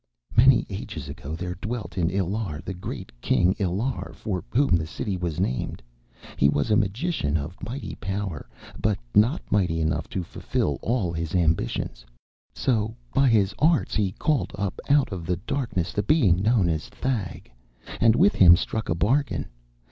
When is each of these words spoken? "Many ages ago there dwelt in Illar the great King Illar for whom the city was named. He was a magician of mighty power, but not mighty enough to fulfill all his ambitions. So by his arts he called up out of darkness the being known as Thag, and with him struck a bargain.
"Many 0.35 0.65
ages 0.67 1.07
ago 1.09 1.35
there 1.35 1.53
dwelt 1.61 1.95
in 1.95 2.09
Illar 2.09 2.59
the 2.65 2.73
great 2.73 3.11
King 3.21 3.53
Illar 3.59 4.15
for 4.15 4.43
whom 4.49 4.69
the 4.75 4.87
city 4.87 5.15
was 5.15 5.39
named. 5.39 5.83
He 6.37 6.49
was 6.49 6.71
a 6.71 6.75
magician 6.75 7.37
of 7.37 7.55
mighty 7.63 7.93
power, 8.01 8.49
but 8.81 8.97
not 9.13 9.43
mighty 9.51 9.79
enough 9.79 10.09
to 10.09 10.23
fulfill 10.23 10.79
all 10.81 11.13
his 11.13 11.35
ambitions. 11.35 12.03
So 12.55 12.95
by 13.13 13.27
his 13.29 13.53
arts 13.59 13.93
he 13.93 14.11
called 14.13 14.53
up 14.55 14.79
out 14.89 15.13
of 15.13 15.45
darkness 15.45 15.93
the 15.93 16.01
being 16.01 16.41
known 16.41 16.67
as 16.67 16.89
Thag, 16.89 17.51
and 17.99 18.15
with 18.15 18.33
him 18.33 18.55
struck 18.57 18.89
a 18.89 18.95
bargain. 18.95 19.45